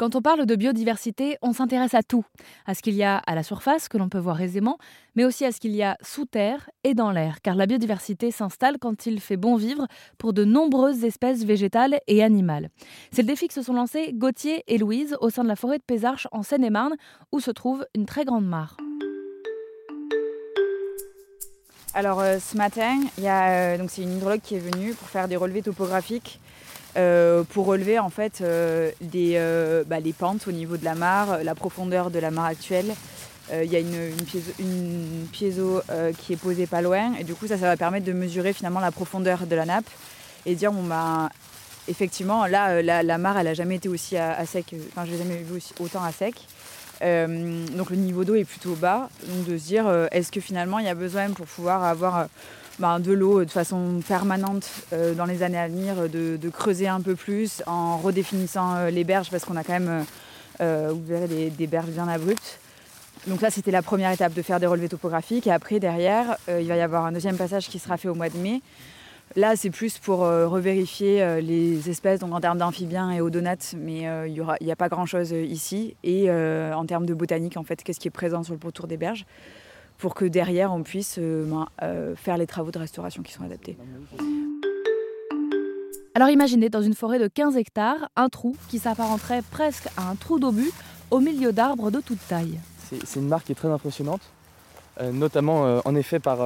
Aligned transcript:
Quand 0.00 0.16
on 0.16 0.22
parle 0.22 0.46
de 0.46 0.56
biodiversité, 0.56 1.36
on 1.42 1.52
s'intéresse 1.52 1.92
à 1.92 2.02
tout, 2.02 2.24
à 2.64 2.74
ce 2.74 2.80
qu'il 2.80 2.94
y 2.94 3.02
a 3.02 3.18
à 3.18 3.34
la 3.34 3.42
surface, 3.42 3.86
que 3.86 3.98
l'on 3.98 4.08
peut 4.08 4.16
voir 4.16 4.40
aisément, 4.40 4.78
mais 5.14 5.26
aussi 5.26 5.44
à 5.44 5.52
ce 5.52 5.60
qu'il 5.60 5.72
y 5.76 5.82
a 5.82 5.98
sous 6.00 6.24
terre 6.24 6.70
et 6.84 6.94
dans 6.94 7.10
l'air, 7.10 7.42
car 7.42 7.54
la 7.54 7.66
biodiversité 7.66 8.30
s'installe 8.30 8.78
quand 8.80 9.04
il 9.04 9.20
fait 9.20 9.36
bon 9.36 9.56
vivre 9.56 9.86
pour 10.16 10.32
de 10.32 10.42
nombreuses 10.42 11.04
espèces 11.04 11.44
végétales 11.44 12.00
et 12.06 12.22
animales. 12.22 12.70
C'est 13.12 13.20
le 13.20 13.28
défi 13.28 13.46
que 13.46 13.52
se 13.52 13.60
sont 13.60 13.74
lancés 13.74 14.14
Gauthier 14.14 14.64
et 14.68 14.78
Louise 14.78 15.18
au 15.20 15.28
sein 15.28 15.42
de 15.42 15.48
la 15.48 15.54
forêt 15.54 15.76
de 15.76 15.84
Pézarches 15.86 16.28
en 16.32 16.42
Seine-et-Marne, 16.42 16.94
où 17.30 17.38
se 17.38 17.50
trouve 17.50 17.84
une 17.94 18.06
très 18.06 18.24
grande 18.24 18.46
mare. 18.46 18.78
Alors 21.92 22.20
euh, 22.20 22.38
ce 22.38 22.56
matin, 22.56 23.02
il 23.18 23.24
y 23.24 23.28
a, 23.28 23.50
euh, 23.50 23.76
donc 23.76 23.90
c'est 23.90 24.00
une 24.00 24.16
hydrologue 24.16 24.40
qui 24.40 24.54
est 24.54 24.60
venue 24.60 24.94
pour 24.94 25.10
faire 25.10 25.28
des 25.28 25.36
relevés 25.36 25.60
topographiques 25.60 26.40
euh, 26.96 27.44
pour 27.44 27.66
relever 27.66 28.00
en 28.00 28.10
fait 28.10 28.40
euh, 28.40 28.90
euh, 29.14 29.84
bah, 29.86 30.00
les 30.00 30.12
pentes 30.12 30.48
au 30.48 30.52
niveau 30.52 30.76
de 30.76 30.84
la 30.84 30.96
mare, 30.96 31.44
la 31.44 31.54
profondeur 31.54 32.10
de 32.10 32.18
la 32.18 32.30
mare 32.30 32.46
actuelle. 32.46 32.94
Il 33.52 33.68
y 33.68 33.74
a 33.74 33.80
une, 33.80 34.12
une 34.60 35.26
piézo, 35.32 35.82
qui 36.18 36.34
est 36.34 36.36
posée 36.36 36.68
pas 36.68 36.82
loin 36.82 37.14
et 37.18 37.24
du 37.24 37.34
coup 37.34 37.48
ça, 37.48 37.58
ça 37.58 37.66
va 37.66 37.76
permettre 37.76 38.06
de 38.06 38.12
mesurer 38.12 38.52
finalement 38.52 38.78
la 38.78 38.92
profondeur 38.92 39.44
de 39.44 39.56
la 39.56 39.64
nappe 39.64 39.90
et 40.46 40.54
dire 40.54 40.70
bon 40.70 40.84
bah 40.84 41.30
effectivement 41.88 42.46
là 42.46 42.80
la, 42.80 43.18
mare 43.18 43.38
elle 43.38 43.48
a 43.48 43.54
jamais 43.54 43.74
été 43.74 43.88
aussi 43.88 44.16
à, 44.16 44.46
sec, 44.46 44.72
enfin 44.92 45.04
je 45.04 45.10
l'ai 45.10 45.18
jamais 45.18 45.38
vu 45.38 45.56
aussi, 45.56 45.74
autant 45.80 46.04
à 46.04 46.12
sec. 46.12 46.36
donc 47.00 47.90
le 47.90 47.96
niveau 47.96 48.22
d'eau 48.22 48.36
est 48.36 48.44
plutôt 48.44 48.76
bas, 48.76 49.10
donc 49.26 49.48
de 49.48 49.58
se 49.58 49.64
dire 49.64 50.08
est-ce 50.12 50.30
que 50.30 50.40
finalement 50.40 50.78
il 50.78 50.84
y 50.84 50.88
a 50.88 50.94
besoin 50.94 51.28
pour 51.30 51.46
pouvoir 51.46 51.82
avoir 51.82 52.28
ben, 52.80 52.98
de 52.98 53.12
l'eau 53.12 53.44
de 53.44 53.50
façon 53.50 54.00
permanente 54.08 54.66
euh, 54.94 55.12
dans 55.12 55.26
les 55.26 55.42
années 55.42 55.58
à 55.58 55.68
venir, 55.68 56.08
de, 56.08 56.48
creuser 56.48 56.88
un 56.88 57.02
peu 57.02 57.14
plus 57.14 57.62
en 57.66 57.98
redéfinissant 57.98 58.74
euh, 58.74 58.90
les 58.90 59.04
berges 59.04 59.30
parce 59.30 59.44
qu'on 59.44 59.56
a 59.56 59.62
quand 59.62 59.78
même 59.78 60.06
euh, 60.62 60.90
ouvert 60.90 61.28
des, 61.28 61.50
des, 61.50 61.66
berges 61.66 61.90
bien 61.90 62.08
abruptes. 62.08 62.58
Donc 63.26 63.42
là, 63.42 63.50
c'était 63.50 63.70
la 63.70 63.82
première 63.82 64.10
étape 64.10 64.32
de 64.32 64.40
faire 64.40 64.60
des 64.60 64.66
relevés 64.66 64.88
topographiques. 64.88 65.46
Et 65.46 65.52
après, 65.52 65.78
derrière, 65.78 66.38
il 66.48 66.66
va 66.68 66.76
y 66.76 66.80
avoir 66.80 67.04
un 67.04 67.12
deuxième 67.12 67.36
passage 67.36 67.68
qui 67.68 67.78
sera 67.78 67.98
fait 67.98 68.08
au 68.08 68.14
mois 68.14 68.30
de 68.30 68.38
mai. 68.38 68.62
Là, 69.36 69.56
c'est 69.56 69.68
plus 69.68 69.98
pour 69.98 70.20
revérifier 70.20 71.42
les 71.42 71.90
espèces, 71.90 72.20
donc 72.20 72.32
en 72.32 72.40
termes 72.40 72.56
d'amphibiens 72.56 73.10
et 73.10 73.20
odonates, 73.20 73.74
mais 73.76 74.06
il 74.26 74.42
n'y 74.62 74.72
a 74.72 74.76
pas 74.76 74.88
grand-chose 74.88 75.32
ici. 75.32 75.96
Et 76.02 76.30
en 76.30 76.86
termes 76.86 77.04
de 77.04 77.12
botanique, 77.12 77.58
en 77.58 77.62
fait, 77.62 77.82
qu'est-ce 77.82 78.00
qui 78.00 78.08
est 78.08 78.10
présent 78.10 78.42
sur 78.42 78.54
le 78.54 78.58
pourtour 78.58 78.86
des 78.86 78.96
berges 78.96 79.26
pour 80.00 80.14
que 80.14 80.24
derrière 80.24 80.72
on 80.72 80.82
puisse 80.82 81.16
euh, 81.18 81.44
ben, 81.44 81.68
euh, 81.82 82.16
faire 82.16 82.38
les 82.38 82.46
travaux 82.46 82.70
de 82.70 82.78
restauration 82.78 83.22
qui 83.22 83.32
sont 83.32 83.44
adaptés. 83.44 83.76
Alors 86.14 86.30
imaginez 86.30 86.70
dans 86.70 86.82
une 86.82 86.94
forêt 86.94 87.18
de 87.18 87.28
15 87.28 87.56
hectares 87.56 88.08
un 88.16 88.28
trou 88.28 88.56
qui 88.68 88.78
s'apparenterait 88.78 89.42
presque 89.50 89.88
à 89.96 90.08
un 90.08 90.16
trou 90.16 90.40
d'obus 90.40 90.72
au 91.10 91.20
milieu 91.20 91.52
d'arbres 91.52 91.90
de 91.90 92.00
toute 92.00 92.18
taille. 92.26 92.58
C'est 93.04 93.20
une 93.20 93.28
marque 93.28 93.46
qui 93.46 93.52
est 93.52 93.56
très 93.56 93.68
impressionnante, 93.68 94.22
euh, 95.00 95.12
notamment 95.12 95.80
en 95.84 95.94
effet 95.94 96.18
par, 96.18 96.38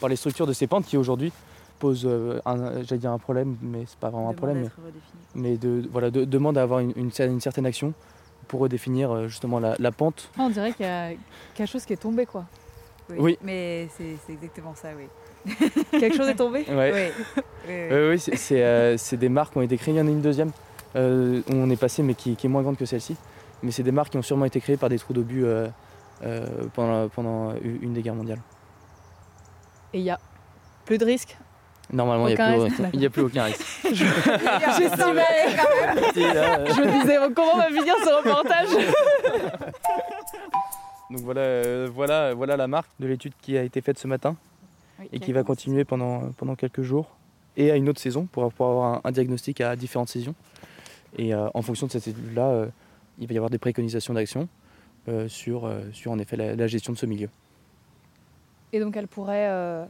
par 0.00 0.08
les 0.08 0.16
structures 0.16 0.46
de 0.46 0.52
ces 0.52 0.66
pentes 0.66 0.86
qui 0.86 0.96
aujourd'hui 0.96 1.32
posent 1.78 2.08
un, 2.44 2.80
dire 2.80 3.12
un 3.12 3.18
problème, 3.18 3.56
mais 3.60 3.84
c'est 3.86 3.98
pas 3.98 4.10
vraiment 4.10 4.30
un 4.30 4.34
problème, 4.34 4.70
mais, 5.34 5.56
de, 5.56 5.88
voilà, 5.90 6.10
de, 6.10 6.24
demande 6.24 6.58
à 6.58 6.62
avoir 6.62 6.80
une, 6.80 6.92
une, 6.96 7.40
certaine 7.40 7.66
action 7.66 7.92
pour 8.48 8.60
redéfinir 8.60 9.28
justement 9.28 9.60
la, 9.60 9.76
la 9.78 9.92
pente. 9.92 10.30
on 10.38 10.50
dirait 10.50 10.72
qu'il 10.72 10.86
y 10.86 10.88
a 10.88 11.10
quelque 11.54 11.68
chose 11.68 11.84
qui 11.84 11.92
est 11.92 11.96
tombé 11.96 12.26
quoi. 12.26 12.44
Oui. 13.10 13.38
Mais 13.42 13.88
c'est 13.96 14.32
exactement 14.32 14.74
ça, 14.74 14.88
oui. 14.96 15.06
Quelque 15.90 16.16
chose 16.16 16.28
est 16.28 16.34
tombé 16.34 16.64
Oui. 16.68 17.10
Oui, 17.68 18.24
euh, 18.52 18.96
c'est 18.96 19.16
des 19.16 19.28
marques 19.28 19.52
qui 19.52 19.58
ont 19.58 19.62
été 19.62 19.76
créées. 19.76 19.94
Il 19.94 19.98
y 19.98 20.00
en 20.00 20.06
a 20.06 20.10
une 20.10 20.20
deuxième 20.20 20.50
euh, 20.96 21.40
où 21.48 21.52
on 21.54 21.70
est 21.70 21.76
passé, 21.76 22.02
mais 22.02 22.14
qui, 22.14 22.32
est 22.32 22.48
moins 22.48 22.62
grande 22.62 22.76
que 22.76 22.86
celle-ci. 22.86 23.16
Mais 23.62 23.70
c'est 23.70 23.82
des 23.82 23.92
marques 23.92 24.10
qui 24.10 24.18
ont 24.18 24.22
sûrement 24.22 24.44
été 24.44 24.60
créées 24.60 24.76
par 24.76 24.88
des 24.88 24.98
trous 24.98 25.12
d'obus 25.12 25.44
euh, 25.44 25.68
pendant, 26.74 27.08
pendant 27.08 27.54
une 27.62 27.92
des 27.92 28.02
guerres 28.02 28.14
mondiales. 28.14 28.40
Et 29.92 29.98
il 29.98 30.04
n'y 30.04 30.10
a 30.10 30.20
plus 30.84 30.98
de 30.98 31.04
risque 31.04 31.36
Normalement, 31.92 32.26
il 32.26 32.34
n'y 32.98 33.06
a, 33.06 33.10
plus 33.10 33.22
aucun 33.22 33.44
risque. 33.44 33.60
je, 33.84 33.90
je 33.94 34.04
disais, 37.00 37.18
comment 37.34 37.56
va 37.56 37.66
finir 37.66 37.94
ce 38.02 38.08
reportage? 38.08 38.68
Donc 41.12 41.20
voilà, 41.20 41.40
euh, 41.42 41.90
voilà, 41.92 42.32
voilà 42.32 42.56
la 42.56 42.66
marque 42.66 42.90
de 42.98 43.06
l'étude 43.06 43.34
qui 43.42 43.58
a 43.58 43.62
été 43.62 43.82
faite 43.82 43.98
ce 43.98 44.08
matin 44.08 44.34
et 45.12 45.20
qui 45.20 45.32
va 45.32 45.42
continuer 45.42 45.84
pendant, 45.84 46.30
pendant 46.38 46.54
quelques 46.54 46.80
jours 46.80 47.16
et 47.56 47.70
à 47.70 47.76
une 47.76 47.88
autre 47.90 48.00
saison 48.00 48.24
pour 48.24 48.44
avoir 48.44 49.00
un, 49.04 49.12
diagnostic 49.12 49.60
à 49.60 49.76
différentes 49.76 50.08
saisons. 50.08 50.34
Et 51.18 51.34
euh, 51.34 51.48
en 51.52 51.60
fonction 51.60 51.86
de 51.86 51.92
cette 51.92 52.08
étude-là, 52.08 52.46
euh, 52.46 52.66
il 53.18 53.26
va 53.26 53.34
y 53.34 53.36
avoir 53.36 53.50
des 53.50 53.58
préconisations 53.58 54.14
d'action 54.14 54.48
sur, 55.26 55.68
sur 55.92 56.12
en 56.12 56.18
effet 56.20 56.36
la, 56.36 56.66
gestion 56.68 56.92
de 56.92 56.98
ce 56.98 57.06
milieu. 57.06 57.28
Et 58.72 58.78
donc 58.80 58.96
elle 58.96 59.08
pourrait 59.08 59.84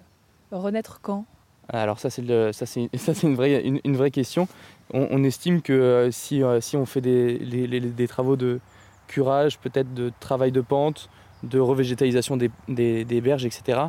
renaître 0.50 1.00
quand? 1.02 1.24
Alors 1.68 1.98
ça 2.00 2.10
c'est, 2.10 2.22
une, 2.22 3.34
vraie, 3.36 3.62
une, 3.62 3.96
vraie 3.96 4.10
question. 4.10 4.48
On, 4.92 5.22
estime 5.22 5.60
que 5.62 6.08
si, 6.10 6.42
si 6.60 6.76
on 6.76 6.86
fait 6.86 7.02
des, 7.02 7.38
des 7.38 8.08
travaux 8.08 8.36
de, 8.36 8.58
curage, 9.06 9.58
peut-être 9.58 9.92
de 9.94 10.12
travail 10.20 10.52
de 10.52 10.60
pente, 10.60 11.08
de 11.42 11.58
revégétalisation 11.58 12.36
des, 12.36 12.50
des, 12.68 13.20
berges, 13.20 13.44
etc. 13.44 13.80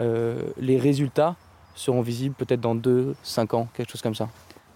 Euh, 0.00 0.42
les 0.58 0.78
résultats 0.78 1.36
seront 1.74 2.02
visibles 2.02 2.34
peut-être 2.34 2.60
dans 2.60 2.74
2-5 2.74 3.54
ans, 3.54 3.68
quelque 3.74 3.90
chose 3.90 4.02
comme 4.02 4.14
ça. 4.14 4.28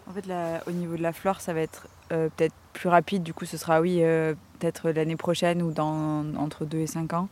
En 0.09 0.13
fait, 0.13 0.25
au 0.67 0.71
niveau 0.71 0.97
de 0.97 1.03
la 1.03 1.13
flore, 1.13 1.41
ça 1.41 1.53
va 1.53 1.61
être 1.61 1.87
euh, 2.13 2.29
peut-être 2.37 2.55
plus 2.73 2.89
rapide. 2.89 3.23
Du 3.23 3.35
coup, 3.35 3.45
ce 3.45 3.57
sera, 3.57 3.81
oui, 3.81 3.99
euh, 4.01 4.35
peut-être 4.59 4.91
l'année 4.91 5.17
prochaine 5.17 5.63
ou 5.63 5.73
dans, 5.73 6.25
entre 6.37 6.65
2 6.65 6.79
et 6.79 6.87
5 6.87 7.13
ans. 7.15 7.29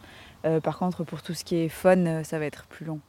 par 0.63 0.79
contre, 0.79 1.05
pour 1.05 1.23
tout 1.23 1.35
ce 1.35 1.45
qui 1.45 1.57
est 1.57 1.69
faune, 1.69 2.23
ça 2.25 2.39
va 2.39 2.45
être 2.45 2.65
plus 2.67 2.87
long. 2.87 3.01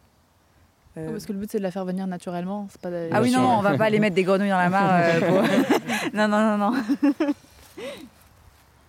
Parce 0.96 1.28
que 1.28 1.34
le 1.34 1.38
but 1.38 1.52
c'est 1.52 1.60
de 1.60 1.64
la 1.64 1.70
faire 1.70 1.86
venir 1.86 2.08
naturellement. 2.08 2.68
Pas 2.82 2.90
ah 3.12 3.22
oui, 3.22 3.32
non, 3.32 3.60
on 3.60 3.62
va 3.62 3.78
pas 3.78 3.86
aller 3.86 4.00
mettre 4.00 4.16
des 4.16 4.24
grenouilles 4.24 4.50
dans 4.50 4.58
la 4.58 4.70
mare. 4.70 5.04
non, 6.16 6.28
non, 6.28 6.58
non, 6.58 6.72
non. 6.72 6.74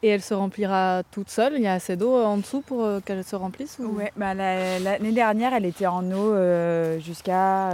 Et 0.03 0.09
elle 0.09 0.23
se 0.23 0.35
remplira 0.35 1.03
toute 1.11 1.29
seule 1.29 1.55
Il 1.57 1.63
y 1.63 1.67
a 1.67 1.73
assez 1.73 1.97
d'eau 1.97 2.17
euh, 2.17 2.25
en 2.25 2.37
dessous 2.37 2.61
pour 2.61 2.85
euh, 2.85 3.01
qu'elle 3.01 3.25
se 3.25 3.35
remplisse 3.35 3.79
Oui, 3.81 4.05
bah, 4.17 4.35
l'année 4.35 5.13
dernière, 5.13 5.53
elle 5.55 5.65
était 5.65 5.87
en 5.87 6.05
eau 6.13 6.33
euh, 6.33 6.99
jusqu'à. 7.01 7.71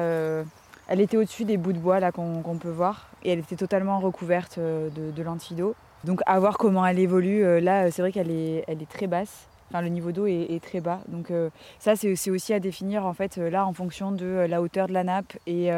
elle 0.88 1.00
était 1.00 1.16
au-dessus 1.16 1.44
des 1.44 1.56
bouts 1.56 1.72
de 1.72 1.78
bois 1.78 2.00
qu'on 2.12 2.58
peut 2.60 2.70
voir 2.70 3.08
et 3.24 3.32
elle 3.32 3.40
était 3.40 3.56
totalement 3.56 4.00
recouverte 4.00 4.58
de, 4.58 5.10
de 5.10 5.22
lentilles 5.22 5.56
d'eau. 5.56 5.74
Donc 6.04 6.20
à 6.26 6.38
voir 6.38 6.58
comment 6.58 6.84
elle 6.86 6.98
évolue. 6.98 7.60
Là, 7.60 7.90
c'est 7.90 8.02
vrai 8.02 8.12
qu'elle 8.12 8.30
est, 8.30 8.64
elle 8.68 8.82
est 8.82 8.88
très 8.90 9.06
basse 9.06 9.46
le 9.80 9.88
niveau 9.88 10.12
d'eau 10.12 10.26
est, 10.26 10.62
très 10.62 10.80
bas. 10.80 11.00
Donc 11.08 11.30
euh, 11.30 11.50
ça, 11.78 11.96
c'est 11.96 12.30
aussi 12.30 12.52
à 12.52 12.60
définir 12.60 13.06
en 13.06 13.14
fait 13.14 13.38
euh, 13.38 13.50
là 13.50 13.66
en 13.66 13.72
fonction 13.72 14.12
de 14.12 14.24
euh, 14.24 14.46
la 14.46 14.62
hauteur 14.62 14.88
de 14.88 14.92
la 14.92 15.04
nappe 15.04 15.36
et, 15.46 15.70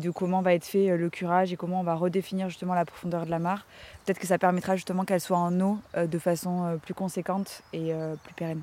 de 0.00 0.10
comment 0.10 0.40
va 0.40 0.54
être 0.54 0.64
fait 0.64 0.96
le 0.96 1.10
curage 1.10 1.52
et 1.52 1.56
comment 1.56 1.80
on 1.80 1.84
va 1.84 1.94
redéfinir 1.94 2.48
justement 2.48 2.74
la 2.74 2.84
profondeur 2.84 3.26
de 3.26 3.30
la 3.30 3.38
mare. 3.38 3.66
Peut-être 4.04 4.18
que 4.18 4.26
ça 4.26 4.38
permettra 4.38 4.76
justement 4.76 5.04
qu'elle 5.04 5.20
soit 5.20 5.38
en 5.38 5.60
eau 5.60 5.78
de 5.96 6.18
façon 6.18 6.78
plus 6.82 6.94
conséquente 6.94 7.62
et 7.72 7.92
plus 8.24 8.34
pérenne. 8.34 8.62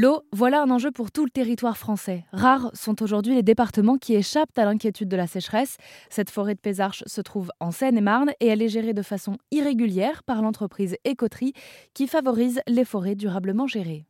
L'eau, 0.00 0.22
voilà 0.30 0.62
un 0.62 0.70
enjeu 0.70 0.92
pour 0.92 1.10
tout 1.10 1.24
le 1.24 1.30
territoire 1.30 1.76
français. 1.76 2.24
Rares 2.30 2.70
sont 2.72 3.02
aujourd'hui 3.02 3.34
les 3.34 3.42
départements 3.42 3.96
qui 3.96 4.14
échappent 4.14 4.56
à 4.56 4.64
l'inquiétude 4.64 5.08
de 5.08 5.16
la 5.16 5.26
sécheresse. 5.26 5.76
Cette 6.08 6.30
forêt 6.30 6.54
de 6.54 6.60
Pézarches 6.60 7.02
se 7.06 7.20
trouve 7.20 7.50
en 7.58 7.72
Seine-et-Marne 7.72 8.30
et 8.38 8.46
elle 8.46 8.62
est 8.62 8.68
gérée 8.68 8.94
de 8.94 9.02
façon 9.02 9.38
irrégulière 9.50 10.22
par 10.22 10.40
l'entreprise 10.40 10.94
Écoterie 11.04 11.52
qui 11.94 12.06
favorise 12.06 12.60
les 12.68 12.84
forêts 12.84 13.16
durablement 13.16 13.66
gérées. 13.66 14.06